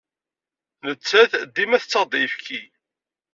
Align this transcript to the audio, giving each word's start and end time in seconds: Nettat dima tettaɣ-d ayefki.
Nettat 0.89 1.31
dima 1.55 1.77
tettaɣ-d 1.81 2.13
ayefki. 2.17 2.61